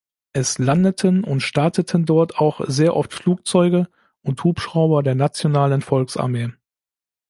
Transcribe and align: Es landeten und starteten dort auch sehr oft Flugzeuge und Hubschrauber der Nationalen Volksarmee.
Es 0.33 0.57
landeten 0.57 1.23
und 1.23 1.41
starteten 1.41 2.07
dort 2.07 2.39
auch 2.39 2.61
sehr 2.65 2.95
oft 2.95 3.13
Flugzeuge 3.13 3.87
und 4.23 4.43
Hubschrauber 4.43 5.03
der 5.03 5.13
Nationalen 5.13 5.83
Volksarmee. 5.83 6.53